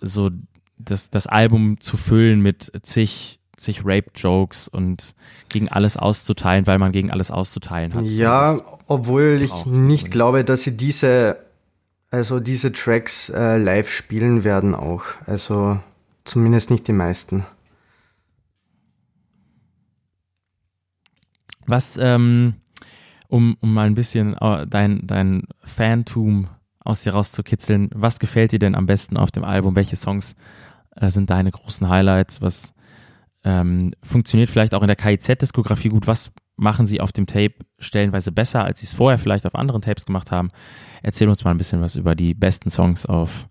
so 0.00 0.30
das, 0.78 1.10
das 1.10 1.26
Album 1.26 1.78
zu 1.80 1.96
füllen 1.96 2.40
mit 2.40 2.72
zig 2.82 3.38
sich 3.58 3.84
Rape-Jokes 3.84 4.68
und 4.68 5.14
gegen 5.48 5.68
alles 5.68 5.96
auszuteilen, 5.96 6.66
weil 6.66 6.78
man 6.78 6.92
gegen 6.92 7.10
alles 7.10 7.30
auszuteilen 7.30 7.94
hat. 7.94 8.04
Ja, 8.04 8.60
obwohl 8.86 9.40
ich 9.42 9.66
nicht 9.66 10.10
glaube, 10.10 10.44
dass 10.44 10.62
sie 10.62 10.76
diese, 10.76 11.36
also 12.10 12.40
diese 12.40 12.72
Tracks 12.72 13.28
äh, 13.30 13.58
live 13.58 13.90
spielen 13.90 14.44
werden 14.44 14.74
auch. 14.74 15.04
Also 15.26 15.78
zumindest 16.24 16.70
nicht 16.70 16.88
die 16.88 16.92
meisten. 16.92 17.44
Was, 21.66 21.96
ähm, 22.00 22.54
um, 23.28 23.56
um 23.60 23.72
mal 23.72 23.86
ein 23.86 23.94
bisschen 23.94 24.36
äh, 24.38 24.66
dein, 24.66 25.06
dein 25.06 25.44
Fantum 25.62 26.48
aus 26.84 27.02
dir 27.02 27.12
rauszukitzeln, 27.12 27.90
was 27.94 28.18
gefällt 28.18 28.52
dir 28.52 28.58
denn 28.58 28.74
am 28.74 28.86
besten 28.86 29.16
auf 29.16 29.30
dem 29.30 29.44
Album? 29.44 29.76
Welche 29.76 29.96
Songs 29.96 30.34
äh, 30.96 31.08
sind 31.08 31.30
deine 31.30 31.50
großen 31.50 31.88
Highlights? 31.88 32.42
Was 32.42 32.74
ähm, 33.44 33.92
funktioniert 34.02 34.48
vielleicht 34.48 34.74
auch 34.74 34.82
in 34.82 34.88
der 34.88 34.96
KIZ-Diskografie 34.96 35.88
gut. 35.88 36.06
Was 36.06 36.32
machen 36.56 36.86
sie 36.86 37.00
auf 37.00 37.12
dem 37.12 37.26
Tape 37.26 37.54
stellenweise 37.78 38.32
besser, 38.32 38.64
als 38.64 38.80
sie 38.80 38.86
es 38.86 38.94
vorher 38.94 39.18
vielleicht 39.18 39.46
auf 39.46 39.54
anderen 39.54 39.82
Tapes 39.82 40.06
gemacht 40.06 40.30
haben? 40.30 40.48
Erzähl 41.02 41.28
uns 41.28 41.44
mal 41.44 41.50
ein 41.50 41.58
bisschen 41.58 41.80
was 41.80 41.96
über 41.96 42.14
die 42.14 42.34
besten 42.34 42.70
Songs 42.70 43.06
auf 43.06 43.48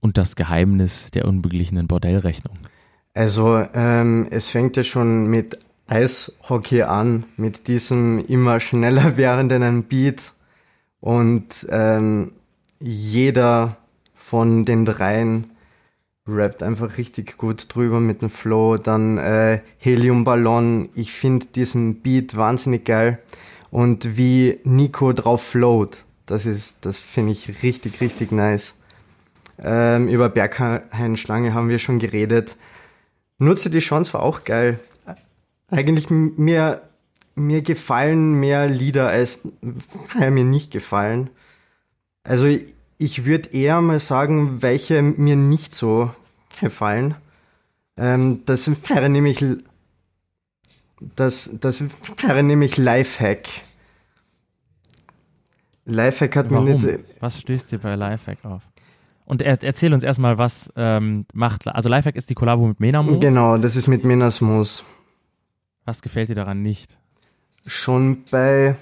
und 0.00 0.18
das 0.18 0.36
Geheimnis 0.36 1.10
der 1.10 1.26
unbeglichenen 1.26 1.88
Bordellrechnung. 1.88 2.58
Also 3.14 3.64
ähm, 3.74 4.26
es 4.30 4.48
fängt 4.50 4.76
ja 4.76 4.82
schon 4.82 5.26
mit 5.26 5.58
Eishockey 5.86 6.82
an, 6.82 7.24
mit 7.36 7.68
diesem 7.68 8.24
immer 8.26 8.60
schneller 8.60 9.16
werdenden 9.16 9.84
Beat 9.84 10.32
und 11.00 11.66
ähm, 11.70 12.32
jeder 12.80 13.76
von 14.14 14.64
den 14.64 14.84
dreien 14.84 15.50
rappt 16.26 16.62
einfach 16.62 16.96
richtig 16.96 17.36
gut 17.36 17.66
drüber 17.74 18.00
mit 18.00 18.22
dem 18.22 18.30
Flow. 18.30 18.76
Dann 18.76 19.18
äh, 19.18 19.60
Heliumballon, 19.78 20.88
ich 20.94 21.12
finde 21.12 21.46
diesen 21.46 21.96
Beat 22.00 22.36
wahnsinnig 22.36 22.84
geil. 22.84 23.18
Und 23.70 24.16
wie 24.16 24.60
Nico 24.64 25.12
drauf 25.12 25.42
float, 25.42 26.04
das 26.26 26.46
ist, 26.46 26.86
das 26.86 26.98
finde 26.98 27.32
ich 27.32 27.62
richtig, 27.62 28.00
richtig 28.00 28.30
nice. 28.32 28.76
Ähm, 29.58 30.08
über 30.08 30.28
Berghain 30.28 31.16
Schlange 31.16 31.54
haben 31.54 31.68
wir 31.68 31.78
schon 31.78 31.98
geredet. 31.98 32.56
Nutze 33.38 33.70
die 33.70 33.80
Chance 33.80 34.12
war 34.14 34.22
auch 34.22 34.44
geil. 34.44 34.78
Eigentlich 35.70 36.08
mir, 36.10 36.82
mir 37.34 37.62
gefallen 37.62 38.34
mehr 38.34 38.68
Lieder 38.68 39.08
als 39.08 39.40
mir 40.18 40.44
nicht 40.44 40.70
gefallen. 40.70 41.30
Also 42.22 42.46
ich 42.46 42.73
würde 42.98 43.50
eher 43.50 43.80
mal 43.80 43.98
sagen, 43.98 44.62
welche 44.62 45.02
mir 45.02 45.36
nicht 45.36 45.74
so 45.74 46.10
gefallen. 46.60 47.14
Ähm, 47.96 48.42
das 48.44 48.70
wäre 48.88 49.08
nämlich 49.08 49.44
das, 51.16 51.50
das 51.60 51.84
wäre 52.22 52.42
nämlich 52.42 52.76
Lifehack. 52.76 53.48
Lifehack 55.84 56.36
hat 56.36 56.50
Warum? 56.50 56.64
mir 56.64 56.74
nicht. 56.76 56.98
Was 57.20 57.40
stößt 57.40 57.72
dir 57.72 57.78
bei 57.78 57.94
Lifehack 57.94 58.44
auf? 58.44 58.62
Und 59.26 59.42
er, 59.42 59.62
erzähl 59.62 59.92
uns 59.92 60.02
erstmal, 60.02 60.38
was 60.38 60.70
ähm, 60.76 61.26
macht. 61.32 61.66
Also 61.68 61.88
Lifehack 61.88 62.16
ist 62.16 62.30
die 62.30 62.34
Kollabo 62.34 62.66
mit 62.66 62.80
Menamos. 62.80 63.20
Genau, 63.20 63.56
das 63.56 63.76
ist 63.76 63.86
mit 63.86 64.04
Menasmus. 64.04 64.84
Was 65.84 66.02
gefällt 66.02 66.28
dir 66.28 66.34
daran 66.34 66.62
nicht? 66.62 66.98
Schon 67.66 68.24
bei 68.30 68.76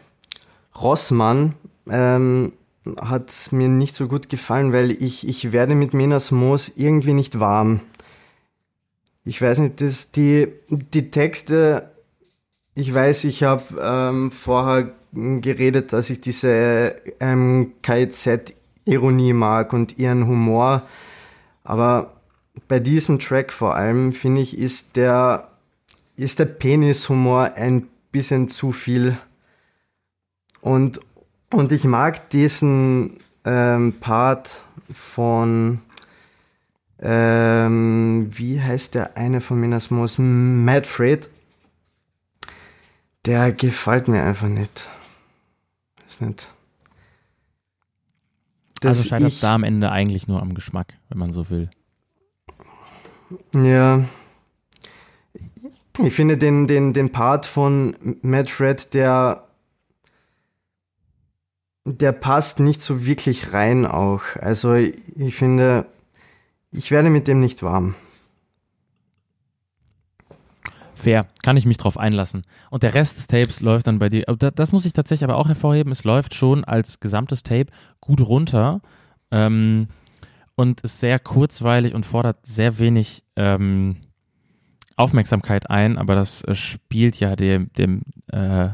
Rossmann 0.80 1.54
ähm, 1.88 2.52
hat 3.00 3.48
mir 3.52 3.68
nicht 3.68 3.94
so 3.94 4.08
gut 4.08 4.28
gefallen, 4.28 4.72
weil 4.72 4.90
ich, 4.90 5.26
ich 5.28 5.52
werde 5.52 5.74
mit 5.74 5.94
Menas 5.94 6.30
Moos 6.30 6.72
irgendwie 6.76 7.14
nicht 7.14 7.38
warm. 7.38 7.80
Ich 9.24 9.40
weiß 9.40 9.58
nicht, 9.58 9.80
dass 9.80 10.10
die, 10.10 10.48
die 10.68 11.10
Texte, 11.10 11.92
ich 12.74 12.92
weiß, 12.92 13.24
ich 13.24 13.44
habe 13.44 13.62
ähm, 13.80 14.30
vorher 14.32 14.92
geredet, 15.12 15.92
dass 15.92 16.10
ich 16.10 16.20
diese 16.20 16.96
ähm, 17.20 17.72
KZ-Ironie 17.82 19.32
mag 19.32 19.72
und 19.72 19.98
ihren 19.98 20.26
Humor, 20.26 20.82
aber 21.64 22.14
bei 22.68 22.80
diesem 22.80 23.18
Track 23.18 23.52
vor 23.52 23.76
allem, 23.76 24.12
finde 24.12 24.40
ich, 24.40 24.58
ist 24.58 24.96
der, 24.96 25.48
ist 26.16 26.38
der 26.38 26.46
Penis-Humor 26.46 27.52
ein 27.54 27.88
bisschen 28.10 28.48
zu 28.48 28.72
viel. 28.72 29.16
Und 30.60 31.00
und 31.52 31.72
ich 31.72 31.84
mag 31.84 32.30
diesen 32.30 33.18
ähm, 33.44 33.94
Part 34.00 34.64
von, 34.90 35.80
ähm, 37.00 38.28
wie 38.30 38.60
heißt 38.60 38.94
der 38.94 39.16
eine 39.16 39.40
von 39.40 39.60
Minasmus? 39.60 40.18
Mad 40.18 40.86
Fred. 40.86 41.30
Der 43.24 43.52
gefällt 43.52 44.08
mir 44.08 44.22
einfach 44.24 44.48
nicht. 44.48 44.88
Ist 46.08 46.20
nicht. 46.20 46.52
also 48.84 49.08
scheitert 49.08 49.42
da 49.42 49.54
am 49.54 49.62
Ende 49.62 49.92
eigentlich 49.92 50.26
nur 50.26 50.42
am 50.42 50.54
Geschmack, 50.54 50.94
wenn 51.08 51.18
man 51.18 51.32
so 51.32 51.48
will. 51.50 51.70
Ja. 53.54 54.04
Ich 55.98 56.14
finde 56.14 56.38
den, 56.38 56.66
den, 56.66 56.92
den 56.92 57.12
Part 57.12 57.46
von 57.46 57.96
Mad 58.22 58.50
Fred, 58.50 58.94
der 58.94 59.46
der 61.84 62.12
passt 62.12 62.60
nicht 62.60 62.82
so 62.82 63.04
wirklich 63.06 63.52
rein 63.52 63.86
auch. 63.86 64.22
Also 64.40 64.74
ich 64.74 65.34
finde, 65.34 65.86
ich 66.70 66.90
werde 66.90 67.10
mit 67.10 67.28
dem 67.28 67.40
nicht 67.40 67.62
warm. 67.62 67.94
Fair, 70.94 71.26
kann 71.42 71.56
ich 71.56 71.66
mich 71.66 71.78
drauf 71.78 71.98
einlassen. 71.98 72.44
Und 72.70 72.84
der 72.84 72.94
Rest 72.94 73.18
des 73.18 73.26
Tapes 73.26 73.60
läuft 73.60 73.88
dann 73.88 73.98
bei 73.98 74.08
dir, 74.08 74.22
das 74.22 74.70
muss 74.70 74.86
ich 74.86 74.92
tatsächlich 74.92 75.24
aber 75.28 75.36
auch 75.36 75.48
hervorheben, 75.48 75.90
es 75.90 76.04
läuft 76.04 76.34
schon 76.34 76.62
als 76.62 77.00
gesamtes 77.00 77.42
Tape 77.42 77.72
gut 78.00 78.20
runter 78.20 78.80
ähm, 79.32 79.88
und 80.54 80.82
ist 80.82 81.00
sehr 81.00 81.18
kurzweilig 81.18 81.94
und 81.94 82.06
fordert 82.06 82.46
sehr 82.46 82.78
wenig 82.78 83.24
ähm, 83.34 83.96
Aufmerksamkeit 84.96 85.70
ein, 85.70 85.98
aber 85.98 86.14
das 86.14 86.44
äh, 86.44 86.54
spielt 86.54 87.18
ja 87.18 87.34
dem, 87.34 87.72
dem 87.72 88.02
äh, 88.28 88.68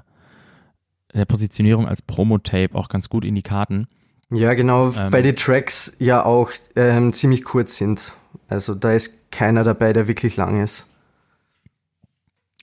der 1.14 1.24
Positionierung 1.24 1.86
als 1.88 2.02
Promo-Tape 2.02 2.74
auch 2.74 2.88
ganz 2.88 3.08
gut 3.08 3.24
in 3.24 3.34
die 3.34 3.42
Karten. 3.42 3.86
Ja, 4.30 4.54
genau, 4.54 4.88
ähm, 4.88 5.12
weil 5.12 5.22
die 5.22 5.34
Tracks 5.34 5.96
ja 5.98 6.24
auch 6.24 6.50
ähm, 6.76 7.12
ziemlich 7.12 7.44
kurz 7.44 7.76
sind. 7.76 8.12
Also 8.48 8.74
da 8.74 8.92
ist 8.92 9.30
keiner 9.30 9.64
dabei, 9.64 9.92
der 9.92 10.06
wirklich 10.08 10.36
lang 10.36 10.62
ist. 10.62 10.86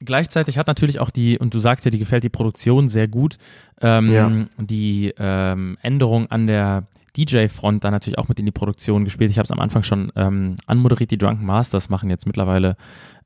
gleichzeitig 0.01 0.57
hat 0.57 0.67
natürlich 0.67 0.99
auch 0.99 1.09
die, 1.09 1.39
und 1.39 1.53
du 1.53 1.59
sagst 1.59 1.85
ja, 1.85 1.91
die 1.91 1.97
gefällt 1.99 2.23
die 2.23 2.29
Produktion 2.29 2.87
sehr 2.87 3.07
gut, 3.07 3.37
ähm, 3.81 4.11
Ja. 4.11 4.31
die 4.57 5.13
ähm, 5.17 5.77
Änderung 5.81 6.29
an 6.29 6.47
der 6.47 6.83
DJ-Front 7.17 7.83
dann 7.83 7.93
natürlich 7.93 8.17
auch 8.17 8.27
mit 8.27 8.37
in 8.39 8.45
die 8.45 8.51
Produktion 8.51 9.05
gespielt. 9.05 9.31
Ich 9.31 9.37
habe 9.37 9.45
es 9.45 9.51
am 9.51 9.59
Anfang 9.59 9.83
schon 9.83 10.11
ähm, 10.15 10.57
anmoderiert, 10.67 11.11
die 11.11 11.17
Drunken 11.17 11.45
Masters 11.45 11.89
machen 11.89 12.09
jetzt 12.09 12.25
mittlerweile, 12.27 12.75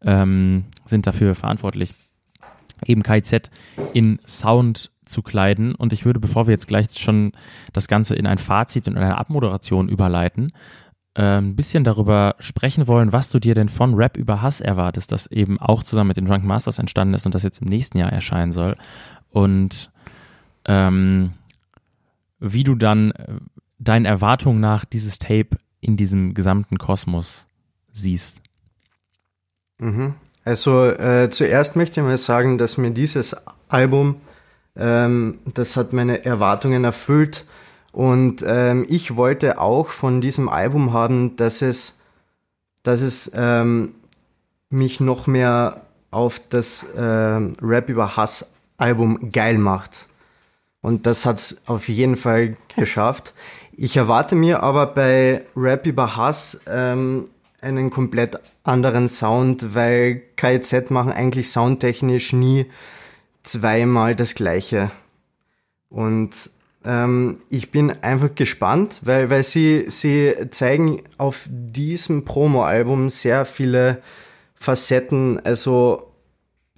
ähm, 0.03 0.65
sind 0.85 1.07
dafür 1.07 1.33
verantwortlich, 1.33 1.93
eben 2.85 3.01
KIZ 3.03 3.49
in 3.93 4.19
Sound 4.27 4.91
zu 5.09 5.21
kleiden. 5.21 5.75
Und 5.75 5.93
ich 5.93 6.05
würde, 6.05 6.19
bevor 6.19 6.47
wir 6.47 6.51
jetzt 6.51 6.67
gleich 6.67 6.87
schon 6.97 7.33
das 7.73 7.87
Ganze 7.87 8.15
in 8.15 8.27
ein 8.27 8.37
Fazit 8.37 8.87
und 8.87 8.97
eine 8.97 9.17
Abmoderation 9.17 9.89
überleiten, 9.89 10.51
äh, 11.15 11.37
ein 11.37 11.55
bisschen 11.55 11.83
darüber 11.83 12.35
sprechen 12.39 12.87
wollen, 12.87 13.11
was 13.11 13.29
du 13.29 13.39
dir 13.39 13.55
denn 13.55 13.69
von 13.69 13.95
Rap 13.95 14.17
über 14.17 14.41
Hass 14.41 14.61
erwartest, 14.61 15.11
das 15.11 15.27
eben 15.27 15.59
auch 15.59 15.83
zusammen 15.83 16.09
mit 16.09 16.17
den 16.17 16.25
Drunk 16.25 16.45
Masters 16.45 16.79
entstanden 16.79 17.13
ist 17.13 17.25
und 17.25 17.35
das 17.35 17.43
jetzt 17.43 17.61
im 17.61 17.67
nächsten 17.67 17.97
Jahr 17.97 18.11
erscheinen 18.11 18.51
soll. 18.51 18.75
Und 19.31 19.91
ähm, 20.65 21.33
wie 22.39 22.63
du 22.63 22.75
dann 22.75 23.11
äh, 23.11 23.33
deinen 23.79 24.05
Erwartungen 24.05 24.59
nach 24.59 24.85
dieses 24.85 25.19
Tape 25.19 25.57
in 25.81 25.97
diesem 25.97 26.33
gesamten 26.33 26.77
Kosmos 26.77 27.47
siehst. 27.91 28.41
Mhm. 29.79 30.15
Also 30.43 30.85
äh, 30.85 31.29
zuerst 31.29 31.75
möchte 31.75 31.99
ich 31.99 32.05
mal 32.05 32.17
sagen, 32.17 32.57
dass 32.57 32.77
mir 32.77 32.91
dieses 32.91 33.35
Album, 33.67 34.21
ähm, 34.79 35.39
das 35.53 35.77
hat 35.77 35.93
meine 35.93 36.25
Erwartungen 36.25 36.83
erfüllt 36.83 37.45
und 37.91 38.43
ähm, 38.45 38.85
ich 38.87 39.15
wollte 39.15 39.59
auch 39.59 39.87
von 39.87 40.21
diesem 40.21 40.47
Album 40.47 40.93
haben, 40.93 41.35
dass 41.35 41.61
es, 41.61 41.97
dass 42.83 43.01
es 43.01 43.31
ähm, 43.35 43.95
mich 44.69 44.99
noch 44.99 45.27
mehr 45.27 45.81
auf 46.11 46.41
das 46.49 46.85
ähm, 46.95 47.53
Rap 47.61 47.89
über 47.89 48.15
Hass 48.15 48.51
Album 48.77 49.29
geil 49.31 49.57
macht. 49.57 50.07
Und 50.81 51.05
das 51.05 51.25
hat's 51.25 51.57
auf 51.65 51.89
jeden 51.89 52.15
Fall 52.15 52.55
geschafft. 52.75 53.33
Ich 53.73 53.97
erwarte 53.97 54.35
mir 54.35 54.63
aber 54.63 54.87
bei 54.87 55.45
Rap 55.55 55.85
über 55.85 56.15
Hass 56.15 56.61
ähm, 56.67 57.25
einen 57.61 57.89
komplett 57.89 58.39
anderen 58.63 59.09
Sound, 59.09 59.75
weil 59.75 60.21
KIZ 60.37 60.89
machen 60.89 61.11
eigentlich 61.11 61.51
soundtechnisch 61.51 62.31
nie 62.33 62.65
zweimal 63.43 64.15
das 64.15 64.35
gleiche. 64.35 64.91
Und 65.89 66.35
ähm, 66.85 67.39
ich 67.49 67.71
bin 67.71 67.91
einfach 68.03 68.35
gespannt, 68.35 68.99
weil, 69.03 69.29
weil 69.29 69.43
sie, 69.43 69.85
sie 69.89 70.33
zeigen 70.51 71.01
auf 71.17 71.47
diesem 71.49 72.25
Promo-Album 72.25 73.09
sehr 73.09 73.45
viele 73.45 74.01
Facetten, 74.55 75.39
also 75.43 76.11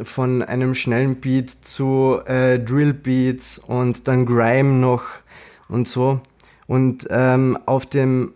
von 0.02 0.42
einem 0.42 0.74
schnellen 0.74 1.18
Beat 1.18 1.50
zu 1.62 2.20
äh, 2.26 2.60
Drill 2.60 2.94
Beats 2.94 3.60
und 3.60 4.08
dann 4.08 4.26
Grime 4.26 4.76
noch 4.76 5.04
und 5.68 5.88
so. 5.88 6.22
Und 6.68 7.08
ähm, 7.10 7.58
auf 7.66 7.86
dem 7.86 8.34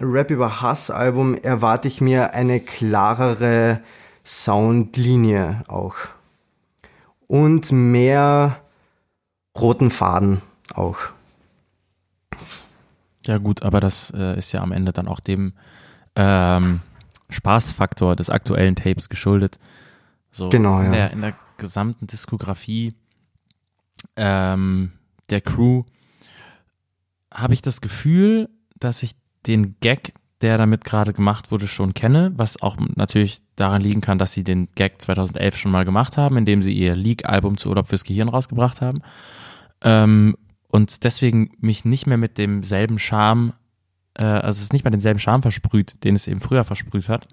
Rap 0.00 0.30
über 0.30 0.60
Hass 0.60 0.90
Album 0.90 1.34
erwarte 1.34 1.88
ich 1.88 2.00
mir 2.00 2.34
eine 2.34 2.60
klarere 2.60 3.80
Soundlinie 4.24 5.62
auch. 5.68 5.96
Und 7.26 7.72
mehr 7.72 8.60
roten 9.56 9.90
Faden 9.90 10.42
auch. 10.74 10.98
Ja 13.26 13.38
gut, 13.38 13.62
aber 13.62 13.80
das 13.80 14.12
äh, 14.16 14.38
ist 14.38 14.52
ja 14.52 14.60
am 14.62 14.72
Ende 14.72 14.92
dann 14.92 15.08
auch 15.08 15.20
dem 15.20 15.54
ähm, 16.14 16.80
Spaßfaktor 17.28 18.14
des 18.14 18.30
aktuellen 18.30 18.76
Tapes 18.76 19.08
geschuldet. 19.08 19.58
So 20.30 20.48
Genau, 20.48 20.78
in, 20.80 20.86
ja. 20.86 20.92
der, 20.92 21.10
in 21.10 21.20
der 21.22 21.34
gesamten 21.56 22.06
Diskografie 22.06 22.94
ähm, 24.16 24.92
der 25.30 25.40
Crew 25.40 25.82
habe 27.32 27.54
ich 27.54 27.62
das 27.62 27.80
Gefühl, 27.80 28.48
dass 28.78 29.02
ich 29.02 29.16
den 29.46 29.76
Gag, 29.80 30.14
der 30.42 30.58
damit 30.58 30.84
gerade 30.84 31.12
gemacht 31.12 31.50
wurde, 31.50 31.66
schon 31.66 31.94
kenne, 31.94 32.32
was 32.36 32.60
auch 32.60 32.76
natürlich 32.94 33.40
daran 33.56 33.80
liegen 33.80 34.02
kann, 34.02 34.18
dass 34.18 34.32
sie 34.32 34.44
den 34.44 34.68
Gag 34.74 35.00
2011 35.00 35.56
schon 35.56 35.72
mal 35.72 35.84
gemacht 35.84 36.18
haben, 36.18 36.36
indem 36.36 36.62
sie 36.62 36.74
ihr 36.74 36.94
Leak-Album 36.94 37.56
zu 37.56 37.70
Urlaub 37.70 37.88
fürs 37.88 38.04
Gehirn 38.04 38.28
rausgebracht 38.28 38.82
haben. 38.82 39.00
Ähm, 39.80 40.36
und 40.68 41.04
deswegen 41.04 41.52
mich 41.58 41.84
nicht 41.84 42.06
mehr 42.06 42.18
mit 42.18 42.36
demselben 42.36 42.98
Charme, 42.98 43.54
äh, 44.14 44.24
also 44.24 44.58
es 44.58 44.64
ist 44.64 44.72
nicht 44.72 44.84
mehr 44.84 44.90
denselben 44.90 45.20
Charme 45.20 45.42
versprüht, 45.42 46.04
den 46.04 46.14
es 46.14 46.26
eben 46.28 46.40
früher 46.40 46.64
versprüht 46.64 47.08
hat. 47.08 47.26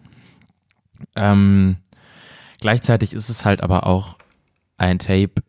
Ähm, 1.18 1.78
gleichzeitig 2.62 3.14
ist 3.14 3.30
es 3.30 3.44
halt 3.44 3.62
aber 3.62 3.86
auch 3.86 4.18
ein 4.78 5.00
Tape, 5.00 5.44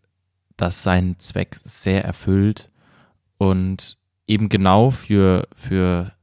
das 0.56 0.82
seinen 0.82 1.20
Zweck 1.20 1.56
sehr 1.62 2.04
erfüllt 2.04 2.70
und 3.38 3.96
eben 4.26 4.48
genau 4.48 4.90
für, 4.90 5.46
für 5.54 6.13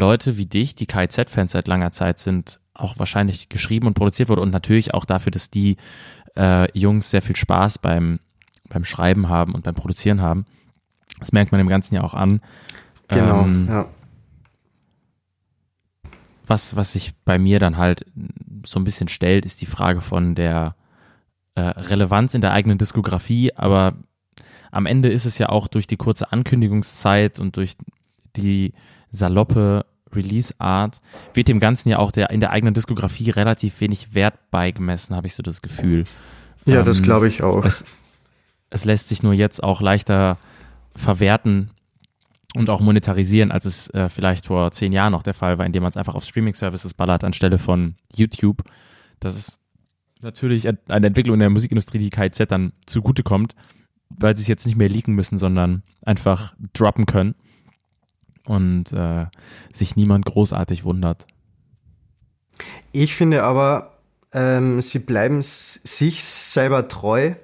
Leute 0.00 0.36
wie 0.36 0.46
dich, 0.46 0.74
die 0.74 0.86
KZ-Fans 0.86 1.52
seit 1.52 1.68
langer 1.68 1.92
Zeit 1.92 2.18
sind, 2.18 2.58
auch 2.74 2.98
wahrscheinlich 2.98 3.48
geschrieben 3.48 3.86
und 3.86 3.94
produziert 3.94 4.28
wurde 4.28 4.42
und 4.42 4.50
natürlich 4.50 4.94
auch 4.94 5.04
dafür, 5.04 5.30
dass 5.30 5.50
die 5.50 5.76
äh, 6.36 6.66
Jungs 6.76 7.10
sehr 7.10 7.22
viel 7.22 7.36
Spaß 7.36 7.78
beim, 7.78 8.18
beim 8.68 8.84
Schreiben 8.84 9.28
haben 9.28 9.54
und 9.54 9.64
beim 9.64 9.74
Produzieren 9.74 10.20
haben. 10.22 10.46
Das 11.18 11.32
merkt 11.32 11.52
man 11.52 11.60
im 11.60 11.68
Ganzen 11.68 11.94
ja 11.94 12.02
auch 12.02 12.14
an. 12.14 12.40
Genau, 13.08 13.44
Ähm, 13.44 13.66
ja. 13.68 13.86
was, 16.46 16.76
was 16.76 16.92
sich 16.92 17.14
bei 17.24 17.38
mir 17.38 17.58
dann 17.58 17.76
halt 17.76 18.06
so 18.64 18.78
ein 18.80 18.84
bisschen 18.84 19.08
stellt, 19.08 19.44
ist 19.44 19.60
die 19.60 19.66
Frage 19.66 20.00
von 20.00 20.34
der 20.34 20.74
äh, 21.54 21.60
Relevanz 21.60 22.34
in 22.34 22.40
der 22.40 22.52
eigenen 22.52 22.78
Diskografie, 22.78 23.52
aber 23.54 23.94
am 24.70 24.86
Ende 24.86 25.08
ist 25.08 25.26
es 25.26 25.38
ja 25.38 25.48
auch 25.48 25.66
durch 25.66 25.86
die 25.86 25.96
kurze 25.96 26.32
Ankündigungszeit 26.32 27.40
und 27.40 27.56
durch 27.56 27.76
die 28.36 28.72
saloppe 29.10 29.84
Release-Art, 30.12 31.00
wird 31.34 31.48
dem 31.48 31.60
Ganzen 31.60 31.88
ja 31.88 31.98
auch 31.98 32.12
der, 32.12 32.30
in 32.30 32.40
der 32.40 32.50
eigenen 32.50 32.74
Diskografie 32.74 33.30
relativ 33.30 33.80
wenig 33.80 34.14
Wert 34.14 34.50
beigemessen, 34.50 35.14
habe 35.14 35.26
ich 35.26 35.34
so 35.34 35.42
das 35.42 35.62
Gefühl. 35.62 36.04
Ja, 36.64 36.82
das 36.82 36.98
Ähm, 36.98 37.04
glaube 37.04 37.28
ich 37.28 37.42
auch. 37.42 37.64
Es, 37.64 37.84
es 38.70 38.84
lässt 38.84 39.08
sich 39.08 39.22
nur 39.22 39.32
jetzt 39.32 39.62
auch 39.62 39.80
leichter 39.80 40.38
verwerten 40.94 41.70
und 42.54 42.68
auch 42.68 42.80
monetarisieren, 42.80 43.52
als 43.52 43.64
es 43.64 43.88
äh, 43.90 44.08
vielleicht 44.08 44.46
vor 44.46 44.72
zehn 44.72 44.92
Jahren 44.92 45.12
noch 45.12 45.22
der 45.22 45.34
Fall 45.34 45.58
war, 45.58 45.66
indem 45.66 45.82
man 45.82 45.90
es 45.90 45.96
einfach 45.96 46.16
auf 46.16 46.24
Streaming-Services 46.24 46.94
ballert 46.94 47.22
anstelle 47.22 47.58
von 47.58 47.94
YouTube. 48.14 48.64
Das 49.20 49.36
ist 49.36 49.60
natürlich 50.20 50.68
eine 50.68 51.06
Entwicklung 51.06 51.34
in 51.34 51.40
der 51.40 51.50
Musikindustrie, 51.50 51.98
die 51.98 52.10
KZ 52.10 52.50
dann 52.50 52.72
zugutekommt, 52.86 53.54
weil 54.08 54.34
sie 54.34 54.42
es 54.42 54.48
jetzt 54.48 54.66
nicht 54.66 54.76
mehr 54.76 54.88
leaken 54.88 55.14
müssen, 55.14 55.38
sondern 55.38 55.84
einfach 56.02 56.54
droppen 56.72 57.06
können 57.06 57.36
und 58.50 58.92
äh, 58.92 59.26
sich 59.72 59.94
niemand 59.94 60.26
großartig 60.26 60.82
wundert. 60.82 61.28
Ich 62.90 63.14
finde 63.14 63.44
aber, 63.44 63.92
ähm, 64.32 64.80
sie 64.80 64.98
bleiben 64.98 65.40
sich 65.40 66.24
selber 66.24 66.88
treu 66.88 67.34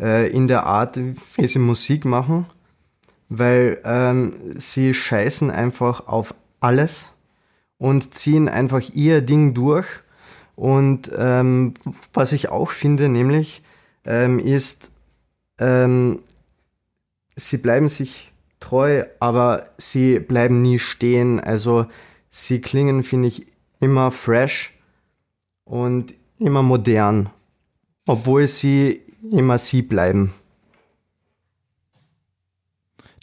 äh, 0.00 0.30
in 0.30 0.46
der 0.46 0.64
Art, 0.64 1.00
wie 1.34 1.46
sie 1.48 1.58
Musik 1.58 2.04
machen, 2.04 2.46
weil 3.28 3.80
ähm, 3.84 4.34
sie 4.54 4.94
scheißen 4.94 5.50
einfach 5.50 6.06
auf 6.06 6.32
alles 6.60 7.10
und 7.78 8.14
ziehen 8.14 8.48
einfach 8.48 8.82
ihr 8.94 9.22
Ding 9.22 9.52
durch. 9.52 9.88
Und 10.54 11.10
ähm, 11.18 11.74
was 12.12 12.30
ich 12.30 12.50
auch 12.50 12.70
finde, 12.70 13.08
nämlich, 13.08 13.64
ähm, 14.04 14.38
ist, 14.38 14.92
ähm, 15.58 16.20
sie 17.34 17.58
bleiben 17.58 17.88
sich 17.88 18.32
treu, 18.66 19.04
aber 19.20 19.68
sie 19.78 20.18
bleiben 20.18 20.60
nie 20.60 20.78
stehen. 20.78 21.38
Also 21.38 21.86
sie 22.28 22.60
klingen, 22.60 23.04
finde 23.04 23.28
ich, 23.28 23.46
immer 23.80 24.10
fresh 24.10 24.72
und 25.64 26.14
immer 26.38 26.62
modern, 26.62 27.30
obwohl 28.06 28.46
sie 28.46 29.02
immer 29.30 29.58
sie 29.58 29.82
bleiben. 29.82 30.32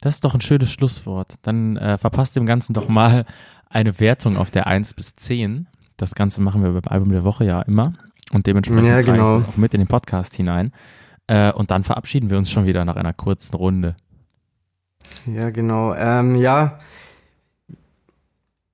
Das 0.02 0.16
ist 0.16 0.26
doch 0.26 0.34
ein 0.34 0.42
schönes 0.42 0.72
Schlusswort. 0.72 1.36
Dann 1.44 1.78
äh, 1.78 1.98
verpasst 1.98 2.36
dem 2.36 2.46
Ganzen 2.46 2.74
doch 2.74 2.88
mal 2.90 3.26
eine 3.70 4.00
Wertung 4.00 4.38
auf 4.38 4.52
der 4.52 4.68
1 4.68 4.94
bis 4.94 5.14
10. 5.16 5.68
Das 5.98 6.16
Ganze 6.16 6.42
machen 6.42 6.64
wir 6.64 6.72
beim 6.72 6.92
Album 6.92 7.10
der 7.12 7.24
Woche 7.24 7.46
ja 7.46 7.62
immer. 7.62 7.94
Und 8.32 8.48
dementsprechend 8.48 8.88
Ja, 8.88 8.96
trage 8.96 9.12
genau. 9.12 9.38
ich 9.38 9.44
das 9.44 9.54
auch 9.54 9.58
mit 9.58 9.74
in 9.74 9.80
den 9.80 9.88
Podcast 9.88 10.36
hinein. 10.36 10.72
Äh, 11.28 11.54
und 11.54 11.72
dann 11.72 11.84
verabschieden 11.84 12.30
wir 12.30 12.38
uns 12.38 12.52
schon 12.52 12.66
wieder 12.66 12.84
nach 12.84 12.98
einer 12.98 13.14
kurzen 13.14 13.56
Runde. 13.56 13.96
Ja, 15.26 15.50
genau. 15.50 15.94
Ähm, 15.94 16.36
ja, 16.36 16.80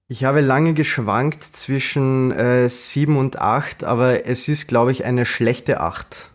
ich 0.08 0.24
habe 0.24 0.42
lange 0.42 0.74
geschwankt 0.74 1.44
zwischen 1.44 2.32
äh, 2.32 2.68
7 2.68 3.16
und 3.16 3.40
8, 3.40 3.84
aber 3.84 4.26
es 4.26 4.48
ist, 4.48 4.68
glaube 4.68 4.92
ich, 4.92 5.06
eine 5.06 5.26
schlechte 5.26 5.82
8. 5.82 6.32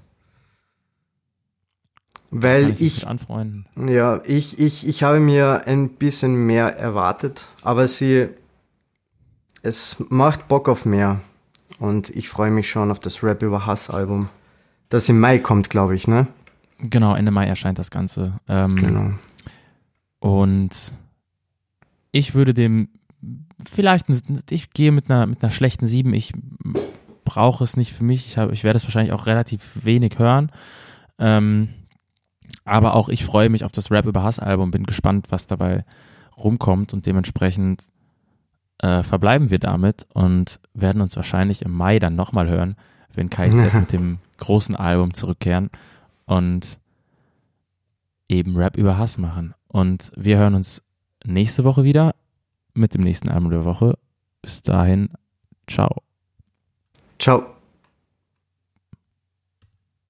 Kann 2.30 2.42
Weil 2.42 2.80
ich, 2.80 3.06
anfreunden. 3.06 3.66
ja, 3.88 4.20
ich, 4.24 4.58
ich, 4.58 4.86
ich 4.86 5.02
habe 5.02 5.18
mir 5.20 5.66
ein 5.66 5.88
bisschen 5.88 6.46
mehr 6.46 6.76
erwartet, 6.76 7.48
aber 7.62 7.88
sie, 7.88 8.28
es 9.62 9.96
macht 10.08 10.48
Bock 10.48 10.68
auf 10.68 10.84
mehr. 10.84 11.20
Und 11.80 12.10
ich 12.10 12.28
freue 12.28 12.52
mich 12.52 12.70
schon 12.70 12.90
auf 12.92 13.00
das 13.00 13.24
Rap 13.24 13.42
über 13.42 13.66
Hass-Album, 13.66 14.28
das 14.88 15.08
im 15.08 15.18
Mai 15.18 15.38
kommt, 15.38 15.70
glaube 15.70 15.96
ich, 15.96 16.06
ne? 16.06 16.28
Genau, 16.78 17.14
Ende 17.14 17.30
Mai 17.32 17.46
erscheint 17.46 17.78
das 17.78 17.90
Ganze. 17.90 18.38
Ähm, 18.48 18.76
Genau. 18.76 19.10
Und 20.24 20.94
ich 22.10 22.34
würde 22.34 22.54
dem 22.54 22.88
vielleicht, 23.62 24.06
ich 24.48 24.70
gehe 24.70 24.90
mit 24.90 25.10
einer, 25.10 25.26
mit 25.26 25.44
einer 25.44 25.50
schlechten 25.50 25.86
7. 25.86 26.14
Ich 26.14 26.32
brauche 27.26 27.62
es 27.62 27.76
nicht 27.76 27.92
für 27.92 28.04
mich. 28.04 28.26
Ich, 28.26 28.38
habe, 28.38 28.54
ich 28.54 28.64
werde 28.64 28.78
es 28.78 28.84
wahrscheinlich 28.84 29.12
auch 29.12 29.26
relativ 29.26 29.84
wenig 29.84 30.18
hören. 30.18 30.50
Ähm, 31.18 31.68
aber 32.64 32.94
auch 32.94 33.10
ich 33.10 33.22
freue 33.22 33.50
mich 33.50 33.64
auf 33.64 33.72
das 33.72 33.90
Rap 33.90 34.06
über 34.06 34.22
Hass-Album, 34.22 34.70
bin 34.70 34.84
gespannt, 34.84 35.26
was 35.28 35.46
dabei 35.46 35.84
rumkommt 36.38 36.94
und 36.94 37.04
dementsprechend 37.04 37.92
äh, 38.78 39.02
verbleiben 39.02 39.50
wir 39.50 39.58
damit 39.58 40.06
und 40.14 40.58
werden 40.72 41.02
uns 41.02 41.16
wahrscheinlich 41.16 41.60
im 41.60 41.72
Mai 41.72 41.98
dann 41.98 42.16
nochmal 42.16 42.48
hören, 42.48 42.76
wenn 43.12 43.28
KZ 43.28 43.74
mit 43.78 43.92
dem 43.92 44.20
großen 44.38 44.74
Album 44.74 45.12
zurückkehren 45.12 45.68
und 46.24 46.78
eben 48.26 48.56
Rap 48.56 48.78
über 48.78 48.96
Hass 48.96 49.18
machen. 49.18 49.52
Und 49.74 50.12
wir 50.14 50.38
hören 50.38 50.54
uns 50.54 50.84
nächste 51.24 51.64
Woche 51.64 51.82
wieder 51.82 52.14
mit 52.74 52.94
dem 52.94 53.02
nächsten 53.02 53.28
Album 53.28 53.50
der 53.50 53.64
Woche. 53.64 53.98
Bis 54.40 54.62
dahin, 54.62 55.08
ciao. 55.66 56.00
Ciao. 57.18 57.53